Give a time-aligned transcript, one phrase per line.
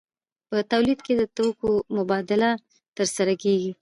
[0.49, 2.49] په تولید کې د توکو مبادله
[2.97, 3.69] ترسره کیږي.